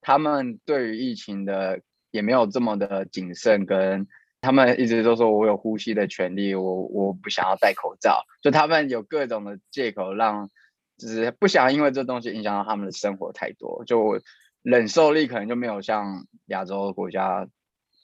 [0.00, 4.08] 他们对于疫情的也没有这么的谨慎，跟
[4.40, 10.50] 他们一直都说我有呼吸的权利，我我不想要戴口罩，就他们有各种的借口让，
[10.98, 14.20] 就是不想因为这东西影响到他们的生活太多，就。
[14.62, 17.46] 忍受力可能就没有像亚洲国家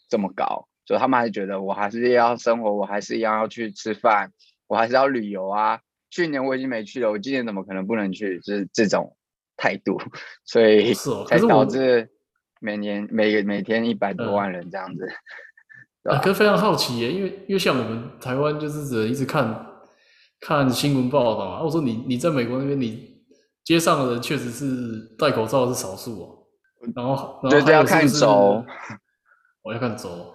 [0.09, 4.33] 这么高，所以他们还觉得我还是要生活，我还是一样要去吃饭，
[4.67, 5.81] 我还是要旅游啊。
[6.11, 8.41] 去年我已经没去了，我今年怎么可能不能去？
[8.41, 9.15] 就是这种
[9.57, 10.01] 态度，
[10.45, 10.95] 所以
[11.27, 12.11] 才导致
[12.61, 15.07] 每年每个每天一百多万人这样子。
[16.05, 19.67] 嗯、啊，可是非常好奇耶，因为因为像我们台湾就是只能一直看
[20.41, 21.63] 看新闻报道嘛。
[21.63, 23.23] 我说你你在美国那边，你
[23.63, 26.38] 街上的人确实是戴口罩是少数哦。
[26.95, 28.65] 然后，然后是是对，要看轴，
[29.63, 30.35] 我要看轴。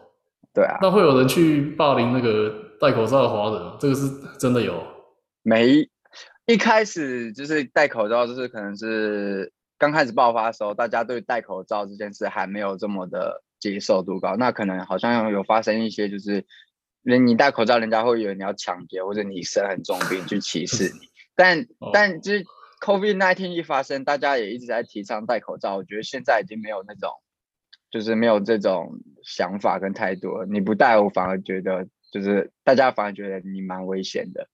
[0.53, 4.85] 对啊，那会有人去霸凌那个戴口罩的华人，这个是真的有？
[5.41, 5.89] 没，
[6.45, 14.35] 一开始就是戴口罩，就是可能是刚开始爆发的时候，大家对戴口罩这件事还没有这么的接受度高。
[14.35, 16.45] 那可能好像有发生一些，就是
[17.01, 20.99] 人你戴口罩，人家会以为你要抢劫，或者你生很重病去歧视你。
[21.35, 22.45] 但、哦、但就是
[22.83, 25.77] COVID-19 一发生，大家也一直在提倡戴口罩。
[25.77, 27.09] 我觉得现在已经没有那种。
[27.89, 28.91] 就是没有这种
[29.23, 34.49] 想法跟态度，你不戴，我反而觉得就是大家反而觉得你蛮危险的，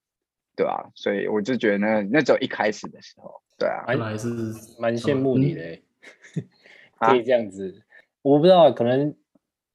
[0.57, 0.91] 对吧、啊？
[0.93, 4.27] 所以我就觉得那那种一开始的时候，对啊，还是
[4.77, 5.81] 蛮羡慕你的、欸，
[6.99, 7.71] 可以这样子。
[7.71, 7.79] 啊、
[8.23, 9.15] 我不知道，可能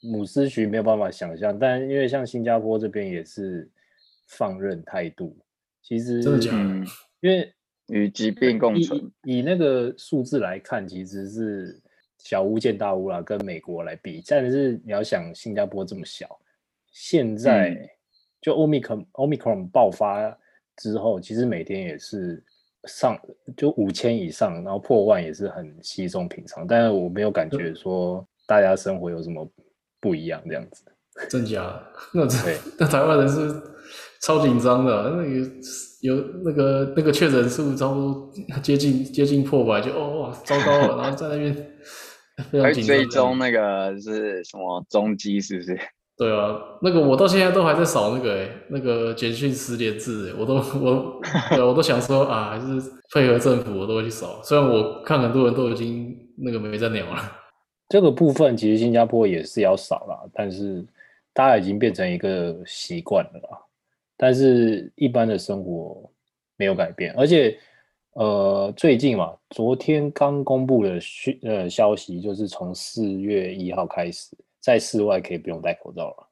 [0.02, 3.66] 姆斯徐没有办法想象，但因为像新加坡这边也是
[4.28, 5.38] 放任态度，
[5.80, 6.84] 其实真的假的？
[7.20, 7.53] 因为
[7.88, 11.80] 与疾病共存，以，以那个数字来看，其实是。
[12.16, 16.26] 小巫见大巫啦，跟美国来比，但是你要想新加坡这么小，
[16.90, 17.88] 现在、嗯、
[18.40, 20.34] 就 Omicron Omicron 爆发
[20.76, 22.42] 之后，其实每天也是
[22.84, 23.20] 上
[23.54, 26.66] 就五千以上，然后破万也是很稀松平常。
[26.66, 29.46] 但是我没有感觉说大家生活有什么
[30.00, 30.82] 不一样这样子。
[31.28, 31.78] 真假？
[32.14, 33.62] 那对，那台湾人是
[34.24, 35.50] 超紧张的，那个
[36.00, 38.32] 有那个那个确诊数差不多
[38.62, 41.70] 接近接近破百，就哦哇糟糕了， 然后在那边。
[42.60, 45.78] 还追踪那个是什么踪迹是不是？
[46.16, 54.40] 对啊，那个我到现在都还在扫那个诶、欸，那个简讯实联制诶、欸，我都我对我都想说啊，还是配合政府，我都会去扫。
[54.42, 57.22] 虽然我看很多人都已经那个没在鸟了。
[57.88, 60.84] 这个部分其实新加坡也是要扫啦，但是
[61.32, 63.58] 大家已经变成一个习惯了啦。
[64.24, 66.10] 但是一般的生活
[66.56, 67.54] 没有改变，而且。
[68.16, 76.28] 呃，最近嘛，昨天刚公布的讯呃消息，就是从四月一号开始，在室外可以不用戴口罩了。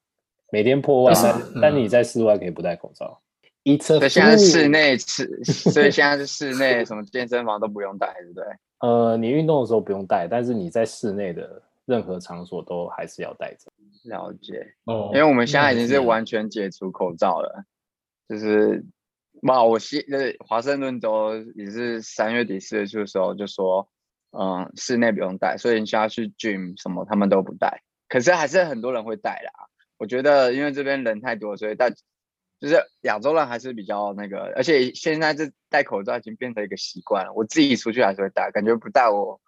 [0.52, 3.20] 每天破万，但、嗯、但你在室外可以不戴口罩。
[3.64, 3.98] 一车。
[3.98, 8.44] 所以现在室内是，所以现在是室内，什么健身房都不用戴，对不对？
[8.88, 13.72] 呃，你运动的时候不用戴，但是你在室内的任何场所都还是要戴着。
[14.04, 17.64] 了解哦，因为我们现在已经是完全解除口罩了，
[18.28, 18.84] 就是。
[19.44, 23.88] 哇，我西那华盛顿州也是三月底四月初的时候就说，
[24.30, 29.50] 嗯，室内不用戴，所以你需要去 gym 什么他们都不戴，可是还是很多人会戴啦。
[29.96, 31.90] 我觉得因为这边人太多，所以戴
[32.60, 37.32] 就是亚洲人还是比较那个，而且现在这戴口罩已经变成一个习惯了。
[37.32, 39.40] 我自己出去还是会戴，感觉不戴我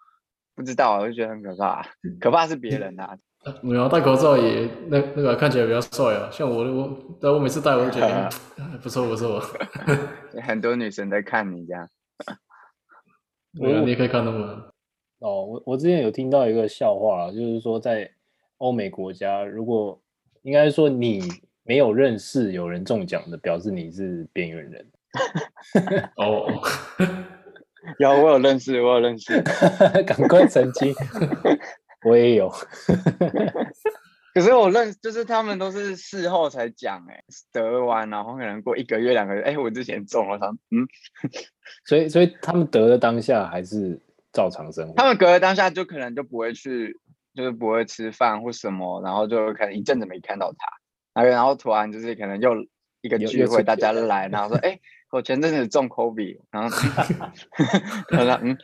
[0.57, 1.87] 不知道，我就觉得很可怕，
[2.19, 3.17] 可怕是别人啊。
[3.61, 8.31] 没有戴口罩也那那个看起来比较帅啊，像我我，但我每次戴我都觉得
[8.83, 9.43] 不错不错。
[10.43, 11.89] 很多女生在看你这样，
[13.61, 14.65] 对啊，你可以看到吗。
[15.19, 18.11] 哦，我我之前有听到一个笑话，就是说在
[18.59, 20.01] 欧美国家，如果
[20.43, 21.23] 应该说你
[21.65, 24.87] 没有认识有人中奖的，表示你是边缘人。
[26.17, 26.47] 哦，
[27.99, 29.41] 有我有认识，我有认识，
[30.07, 30.95] 赶快澄清。
[32.05, 32.49] 我也有，
[34.35, 40.87] 可是我认就是他们都是事后才讲，哎，得完然后可能过一个月两个月，哎，我之前中了，他嗯，
[41.87, 44.01] 所以所以他们得了当下还是
[44.33, 46.99] 照常生活，他们隔了当下就可能就不会去，
[47.35, 50.53] 就是不会吃饭或什么，然后就可能一阵子没看到
[51.13, 52.55] 他，然后突然就是可能又
[53.01, 56.77] 一个聚会，大家来，然后说，哎， 我前阵子中 COVID，然后，
[58.11, 58.59] 好了，嗯，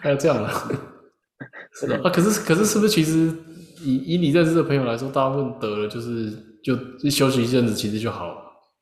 [0.00, 0.95] 还有这样的。
[1.72, 3.32] 是的啊，可是可是是不是其实
[3.80, 6.30] 以以你认识的朋友来说，大部分得了就是
[6.62, 6.74] 就
[7.10, 8.36] 休息一阵子，其实就好了，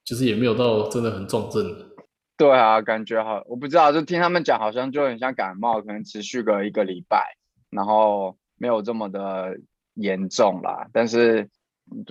[0.05, 1.65] 就是也没有到真的很重症。
[2.37, 7.37] 对啊，感觉好，我不知道，就听他们讲，好像就很像感冒，可能持续个一个礼拜，
[7.71, 9.57] 然后没有这么的
[9.95, 10.89] 严重啦。
[10.93, 11.49] 但是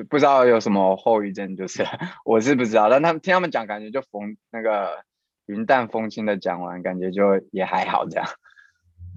[0.09, 1.85] 不知道有什么后遗症，就是
[2.23, 5.03] 我是不知道，但他们听他们讲，感觉就逢那个
[5.45, 8.25] 云淡风轻的讲完，感觉就也还好这样。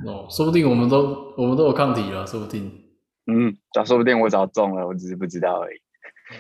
[0.05, 2.71] 哦，说不定我们都我们都有抗体了，说不定。
[3.29, 5.79] 嗯，早说不定我早中了，我只是不知道而已。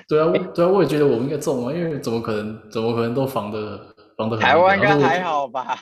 [0.08, 3.80] 对啊，对啊，我也觉得我们应该中啊，因为怎么可能，怎么可能都防的
[4.16, 4.44] 防的很。
[4.44, 5.76] 台湾应该还好吧？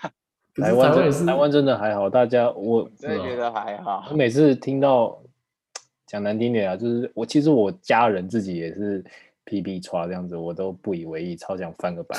[0.55, 4.07] 台湾也是，台湾真的还好，大家我真的觉得还好。
[4.11, 5.19] 我每次听到
[6.07, 9.05] 讲难听点啊，就是我其实我家人自己也是
[9.45, 12.17] P B 刷这样子，我都不以为意，超想翻个白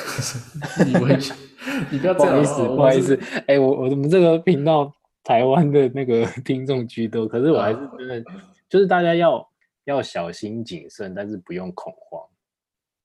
[0.77, 0.89] 眼。
[0.93, 1.17] 以为
[1.89, 4.93] 你不要这样，不好意思，不好意思，哎，我我们这个频道。
[5.25, 8.23] 台湾的那个 听众居多，可是我还是真的，
[8.69, 9.45] 就是大家要
[9.83, 12.21] 要小心谨慎，但是不用恐慌。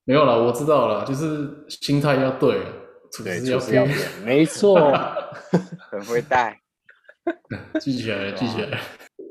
[0.05, 2.61] 没有了，我知道了，就是心态要对，
[3.23, 4.93] 对，就是要对，没错，
[5.91, 6.59] 很会带，
[7.81, 8.79] 记起来，记起来。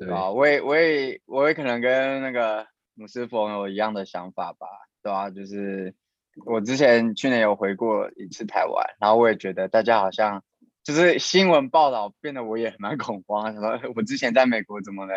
[0.00, 4.66] 对啊，我也，我也，我也可能跟那个姆斯冯有一样的想法吧，
[5.03, 5.29] 对、啊？
[5.31, 5.94] 就是
[6.46, 10.42] 我之前去年有回过一次台湾，然后我也觉得大家好像
[10.82, 15.14] 就是新闻报道变得我也蛮恐慌，什么我之前在美国怎么能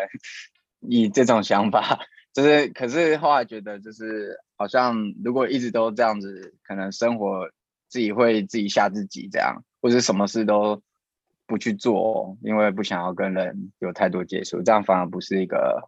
[0.80, 1.98] 以这种想法？
[2.32, 7.48] 就是，可是后来觉得，就是好像如果一直都这样子，可能生活
[7.88, 10.82] 自己会自己吓自己这样，或者什么事都
[11.46, 15.80] 不去做，因为不想要跟人有太多接触，这样反而不是一个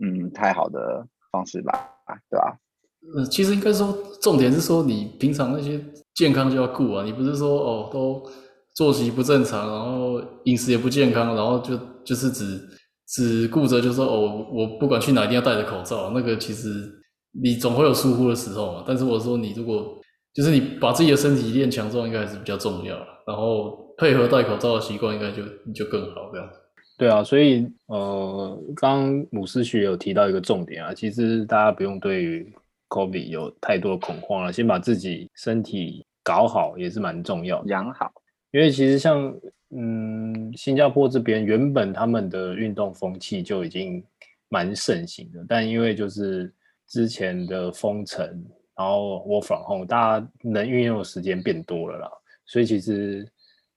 [0.00, 1.72] 嗯太好的方式吧？
[2.30, 2.58] 对吧？
[3.14, 3.92] 嗯，其实应该说，
[4.22, 5.78] 重点是说你平常那些
[6.14, 8.26] 健康就要顾啊，你不是说哦都
[8.76, 12.60] 作息不正常，然后饮食也不健康，然后就就是只。
[13.08, 16.92] 只顾着就说哦，我不管去哪一定要戴着口罩，那个其实
[17.40, 18.84] 你总会有疏忽的时候嘛。
[18.84, 19.96] 但是我说你如果
[20.34, 22.96] 就是你把自己的身体练强壮，应该还是比较重要。
[23.24, 25.40] 然后配合戴口罩的习惯，应该就
[25.72, 26.50] 就更好这样。
[26.98, 32.52] 对啊，所以呃，刚刚姆斯学有提到一个重点啊，其实大家不用对于
[32.88, 38.10] COVID 有太多的恐慌了，先把自己身体搞好也是蛮重要的，养好。
[38.50, 39.34] 因为其实像。
[39.70, 44.02] 嗯，新加坡这边原本他们的运动风气就已经
[44.48, 46.50] 蛮盛行的，但因为就是
[46.86, 48.24] 之前的封城，
[48.76, 52.08] 然后 work from home，大家能运用的时间变多了啦，
[52.46, 53.26] 所以其实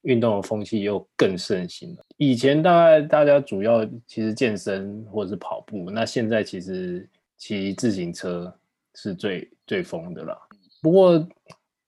[0.02, 2.04] 运动的风气又更盛行了。
[2.18, 7.06] 以前大概大家主要其实健身或者是跑步，那现在其实
[7.36, 8.50] 骑自行车
[8.94, 10.38] 是最最疯的啦。
[10.80, 11.28] 不过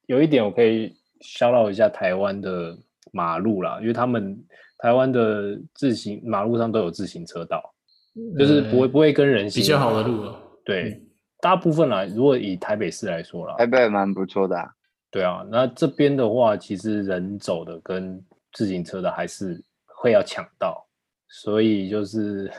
[0.06, 2.76] 有一点我可以 shout out 一下台湾的。
[3.14, 4.42] 马路啦，因为他们
[4.78, 7.62] 台湾的自行马路上都有自行车道，
[8.14, 10.40] 嗯、就是不会不会跟人行比较好的路了。
[10.64, 11.06] 对，嗯、
[11.38, 14.66] 大部分啦，如果以台北市来说啦，台北蛮不错的、啊。
[15.10, 18.18] 对啊，那这边的话，其实人走的跟
[18.54, 20.86] 自行车的还是会要抢道，
[21.28, 22.50] 所以就是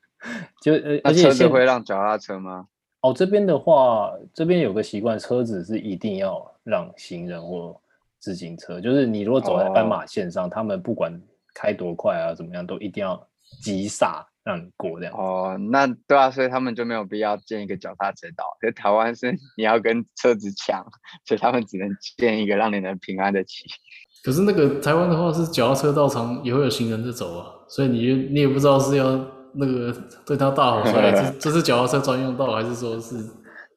[0.60, 2.66] 就呃，而且车子会让脚踏车吗？
[3.00, 7.80] 哦，这边的话，这边有个习惯，车子是一定要让行人或。
[8.24, 11.12] 自行车就是你如果走在斑马线上，哦、他们不管
[11.54, 13.28] 开多快啊，怎么样都一定要
[13.62, 15.14] 急刹让你过这样。
[15.14, 18.46] 哦，那对啊，所以他们就没有必要建一个脚踏车道。
[18.62, 20.82] 可是台湾是 你要跟车子抢，
[21.26, 23.66] 所以他们只能建一个让你能平安的骑。
[24.24, 29.04] 可是那个台湾的话是脚踏车道上也会有行人在走啊，所以你你也不知道是要
[29.52, 33.18] 那个对他大吼出来，这 这是脚踏车专用道，还是说是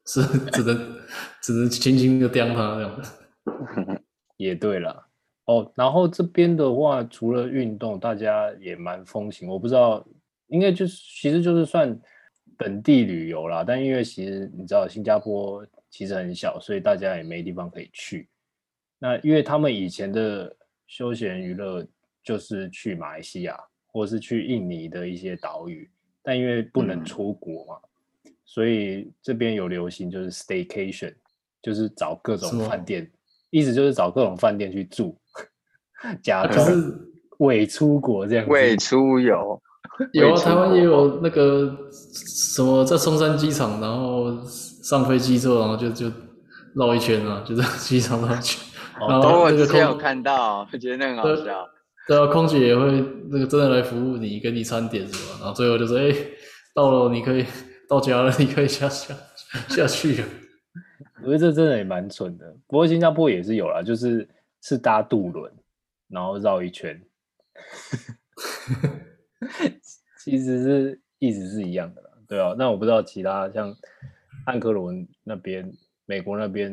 [0.05, 0.95] 是只能
[1.41, 3.11] 只能轻轻的叼他这样子。
[4.37, 5.05] 也对了
[5.45, 9.47] 哦，然后这边的话，除了运动，大家也蛮风行。
[9.47, 10.05] 我不知道，
[10.47, 11.97] 应该就是其实就是算
[12.57, 13.63] 本地旅游啦。
[13.63, 18.27] 但因为其实你知道，新加坡其实很小，所以大家也没地方可以去。
[18.99, 20.53] 那因为他们以前的
[20.85, 21.85] 休闲娱乐
[22.23, 25.89] 就是去马来西亚或是去印尼的一些岛屿，
[26.21, 27.79] 但因为不能出国嘛，
[28.25, 31.15] 嗯、所以这边有流行就是 staycation，
[31.61, 33.09] 就是找各种饭店。
[33.49, 35.17] 意思就是找各种饭店去住，
[36.21, 36.65] 假装
[37.39, 38.51] 伪出国这样子。
[38.51, 39.61] 伪出游，
[40.13, 44.43] 有啊，台湾也有那个什么在松山机场，然后
[44.83, 46.11] 上飞机之后，然后就就
[46.75, 48.61] 绕一圈啊，就在机场绕一圈。
[48.99, 51.67] 然后我之前有看到，我觉得那很好笑。
[52.07, 56.11] 对啊，空姐也会那个真的来服务你，给你餐点什么，然后最后就说：“哎，
[56.73, 57.45] 到了，你可以
[57.87, 59.13] 到家了，你可以下下
[59.69, 60.23] 下去了。”
[61.27, 64.25] 我觉得这真的也蛮蠢的，不过新加坡也是有啦，就是
[64.61, 65.51] 是搭渡轮，
[66.07, 66.97] 然后绕一圈，
[70.23, 72.55] 其实是一直是一样的啦，对啊。
[72.57, 73.75] 那我不知道其他像
[74.45, 75.69] 汉克伦那边、
[76.05, 76.71] 美国那边，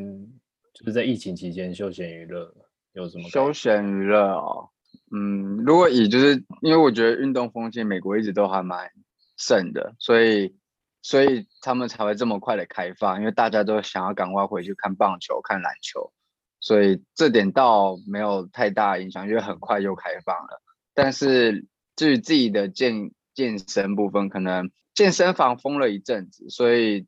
[0.73, 2.49] 就是在疫情期间休闲娱乐
[2.93, 3.27] 有什么？
[3.27, 4.69] 休闲娱乐哦，
[5.11, 8.89] 嗯，如果以就是因为我觉得运动风气美国一直都还蛮
[9.35, 10.55] 盛的，所以。
[11.05, 16.11] 所以他们才会这么快的开放，因为大家都想要赶快回去看棒球、看篮球，
[16.59, 20.63] 所以这点倒没有太大影响，因为很快就开放了。
[20.95, 27.05] 但是至于自己的健健身部分，可能健身房封了一阵子，所以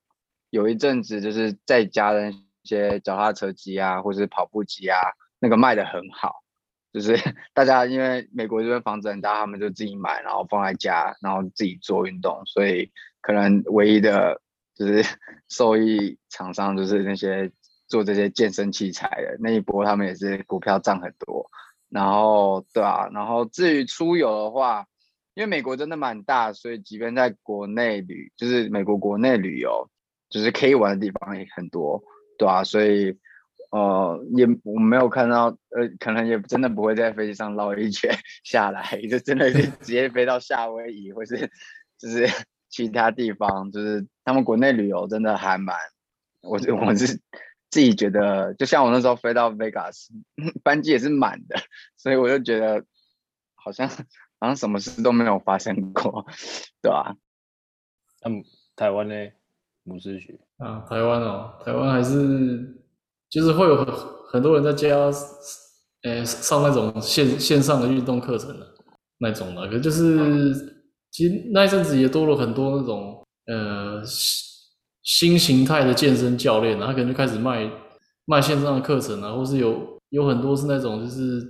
[0.51, 4.99] 有一阵子就是在家的一些脚踏车机啊，或是跑步机啊，
[5.39, 6.43] 那个卖得很好，
[6.93, 7.17] 就是
[7.55, 12.91] 大家因为美国这边房子很大，他们就自己买，然后放在家，然后自己做运动，所以。
[13.27, 14.39] 可能唯一的
[14.73, 15.03] 就是
[15.49, 17.51] 受益厂商，就是那些
[17.89, 21.51] 做这些健身器材的那一波，他们也是股票涨很多。
[21.89, 24.85] 然后对啊，然后至于出游的话，
[25.33, 29.89] 因为美国真的蛮大，所以即便在国内旅，就是美国国内旅游，
[30.29, 32.01] 就是可以玩的地方也很多，
[32.37, 33.19] 对啊，所以。
[33.69, 38.09] 呃，也我没有看到，呃，可能也真的不会在飞机上绕一圈
[38.45, 41.51] 下来，就真的是直接飞到夏威夷，或是
[41.97, 42.25] 就是
[42.69, 45.75] 其他地方，就是他们国内旅游真的还蛮，
[46.41, 47.19] 我 我是
[47.69, 50.07] 自己觉得，就像我那时候飞到 Vegas，
[50.63, 51.55] 班机也是满的，
[51.97, 52.83] 所以我就觉得
[53.55, 56.25] 好像好像什么事都没有发生过，
[56.81, 57.15] 对吧？
[58.25, 58.43] 嗯，
[58.75, 59.13] 台湾呢？
[59.85, 62.75] 不是学啊，台湾哦，台湾还是。
[63.29, 63.85] 就是会有很
[64.31, 64.95] 很多人在家，
[66.03, 68.65] 呃，上那种线线上的运动课程的
[69.17, 70.76] 那种的，可就是
[71.17, 74.03] 其实那一阵子也多了很多那种呃
[75.01, 77.67] 新形态的健身教练，他可能就开始卖
[78.25, 81.41] 卖线上的课程啊，或是有有很多是那种就是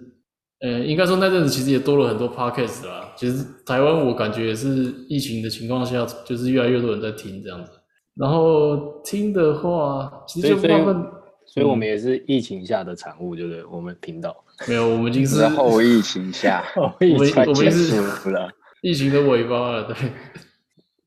[0.61, 3.11] 呃，应该说那阵子其实也多了很多 podcast 啦。
[3.17, 7.71] 其实台湾我感觉也是疫情的情况下，就是越来越多人在听这样子。
[8.15, 11.05] 然后听的话，其实就部分。
[11.45, 13.63] 所以我们也是疫情下的产物，对不对？
[13.65, 14.35] 我们频道
[14.67, 18.49] 没有，我们已经是 后疫情下， 我们我们是了
[18.81, 19.95] 疫情的尾巴了，对，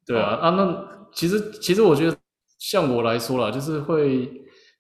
[0.07, 2.17] 对啊啊，那其实其实我觉得，
[2.59, 4.31] 像我来说啦，就是会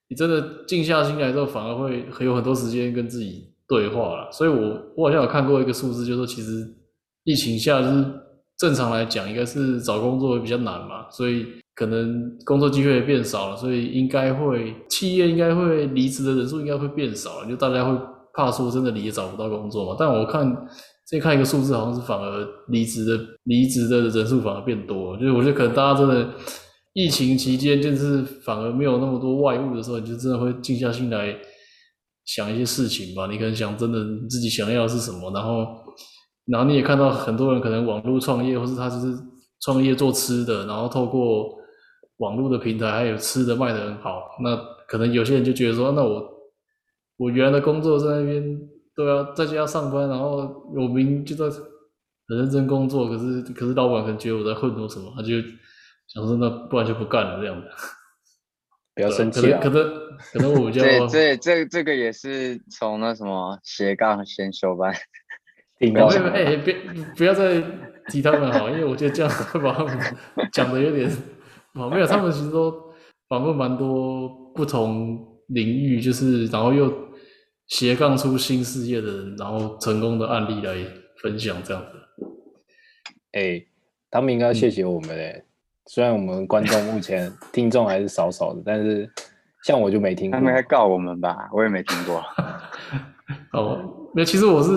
[0.09, 4.30] 你真的静下心来之后，反而会很有很多时间跟自己对话了。
[4.32, 6.66] 所以我我好像有看过一个数字，就是说其实
[7.24, 8.05] 疫情下就是
[8.59, 11.47] 正常来讲，应该是找工作会比较难嘛，所以。
[11.72, 17.99] 可能工作机会也变少了，所以应该会企业应该会离职的人数应该会变少了，就大家会
[18.34, 19.97] 怕说真的你也找不到工作嘛。
[19.99, 20.45] 但我看
[21.11, 26.28] 再看一个数字，好像是反而离职的离职的人数反而变多，就是我觉得可能大家真的
[26.92, 31.36] 疫情期间就是反而没有那么多外务的时候，你就真的会静下心来
[32.24, 33.26] 想一些事情吧。
[33.26, 33.98] 你可能想真的
[34.28, 35.66] 自己想要的是什么，然后
[36.46, 39.16] 然后你也看到很多人可能网络创业，或是他就是
[39.62, 41.58] 创业做吃的，然后透过。
[42.20, 44.54] 网络的平台还有吃的卖的很好，那
[44.86, 46.22] 可能有些人就觉得说，那我
[47.16, 48.61] 我原来的工作在那边
[49.05, 51.44] 都要在家上班，然后我明明就在
[52.28, 55.40] 很认真工作，可是可是老板可能觉得我在混或什么，他就
[56.07, 57.66] 想说那不然就不干了这样子。
[58.92, 59.61] 不要生气啊！
[59.62, 60.01] 可能可能
[60.32, 64.92] 可能我比较 这这这这个也是从那什么斜杠先修班。
[65.78, 66.76] 没有哎，别
[67.16, 67.62] 不要再
[68.09, 69.96] 提他们好，因为我觉得这样会把他们
[70.53, 71.09] 讲的有点。
[71.74, 72.74] 哦，没有，他们其实都
[73.28, 76.92] 访问蛮多不同领域，就是然后又
[77.70, 80.76] 斜杠出新事业的人，然后成功的案例来
[81.22, 82.24] 分享这样子。
[83.32, 83.66] 哎、欸，
[84.10, 85.44] 他们应该要谢谢我们嘞、嗯。
[85.86, 89.10] 虽然我们观众目前 听众还是少少的，但是
[89.64, 90.38] 像我就没听过。
[90.38, 91.48] 他们应该告我们吧？
[91.54, 92.22] 我也没听过。
[93.54, 94.70] 哦，没，其实我是。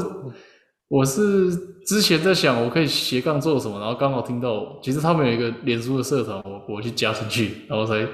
[0.89, 1.49] 我是
[1.87, 8.07] 之前在想我可以斜杠做什么，然后刚好听到，其实他们有一个脸书的社团，我我去加进去，然后才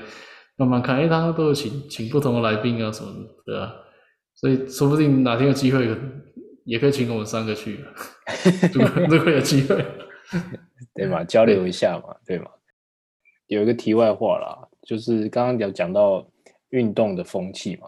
[0.55, 3.69] 慢慢看，哎、欸，他都有请请不同的来宾啊什么的，对啊，
[4.39, 5.85] 所以说不定哪天有机会，
[6.63, 7.79] 也可以请我们三个去，
[8.73, 9.83] 如果如果有机会，
[10.95, 12.49] 对嘛，交流一下嘛，对嘛。
[13.47, 16.25] 有一个题外话啦，就是刚刚有讲到
[16.69, 17.87] 运动的风气嘛，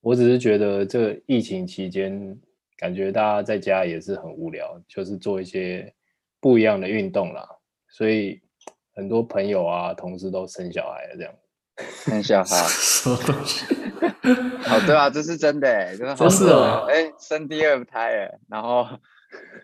[0.00, 2.36] 我只是觉得这疫情期间。
[2.78, 5.94] 感觉大家在家也是很无聊，就是做一些
[6.40, 7.48] 不一样的运动啦，
[7.90, 8.40] 所以
[8.92, 11.32] 很多朋友啊、同事都生小孩了，这样。
[11.78, 12.56] 生小孩？
[12.68, 13.64] 什么东西？
[14.22, 16.28] 哦，对啊，这是真的，哎，真的好。
[16.28, 18.86] 是哦，哎，生第二胎，哎，然后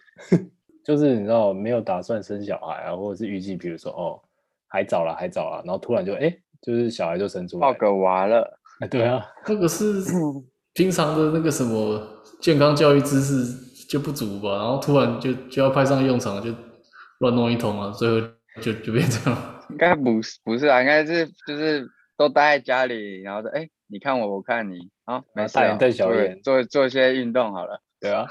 [0.85, 4.21] 就是你知道没有打算生小孩啊，或者是预计，比如说哦，
[4.67, 8.59] 还早了，还早了，然后突然就哎，就是小孩就生出来，抱个娃了。
[8.81, 10.03] 哎，对啊，这个是
[10.75, 12.15] 平常的那个什么。
[12.41, 13.45] 健康教育知识
[13.89, 16.55] 就不足吧，然后突然就就要派上用场，就
[17.19, 18.29] 乱弄一通啊，最后
[18.61, 19.55] 就就变这样。
[19.71, 21.85] 应该不是不是啊，应该是就是
[22.19, 28.27] 都待在家里，然后说哎、欸，你看我，我看你，啊，没事、啊，带小做做做一些运动好了，对啊，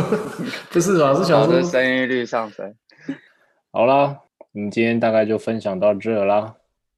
[0.72, 2.74] 不是啊，是想说生育率上升。
[3.70, 4.18] 好啦，
[4.52, 6.54] 我们今天大概就分享到这啦。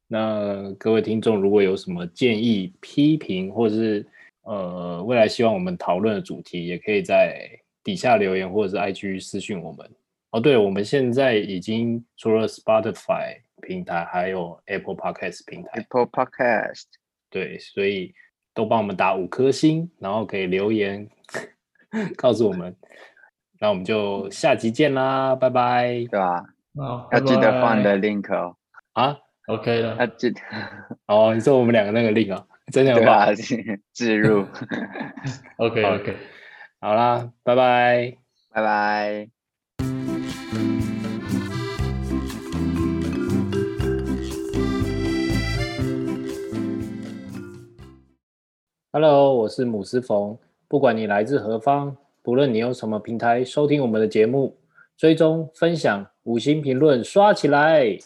[0.07, 4.07] 那各位听众如果有什么建议、批评或者是。
[4.43, 7.51] 呃，未来希望我们讨论的主题，也可以在
[7.85, 9.87] 底下留言，或者是 IG 私讯我们。
[10.31, 15.71] 哦，对，我们现在已经除了 Spotify 平台，还有 Apple Podcast 平台。
[15.75, 16.85] Apple Podcast，
[17.31, 18.15] 对，所以
[18.55, 21.09] 都帮我们打五颗星，然后可以留言
[22.17, 22.75] 告诉我们。
[23.61, 25.89] 那我们就下集见啦，拜拜。
[26.11, 26.45] 对吧？
[26.79, 28.57] 哦，要记得放你的 link 哦。
[28.93, 29.17] 啊
[29.49, 29.97] ，OK 了。
[29.99, 30.41] 要记得。
[31.07, 32.47] 哦，你说我们两个那个 link 啊？
[32.73, 33.29] 真的有吧？
[33.95, 34.47] 置入。
[35.57, 36.17] OK OK，
[36.81, 38.17] 好啦，拜拜，
[38.53, 39.38] 拜拜。
[48.91, 50.39] Hello，我是母斯冯。
[50.67, 54.57] 不管你来自何方，不论你用什么平台收听我们的节目，
[54.97, 57.99] 追踪、分享、五星评论刷起来。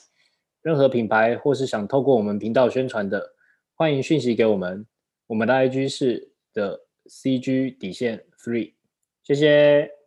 [0.61, 3.33] 任何品牌或是想透过我们频道宣传的，
[3.77, 4.85] 欢迎讯息给我们。
[5.29, 8.73] 我们的 IG 是的 CG 底线 free。
[9.23, 10.02] 谢谢。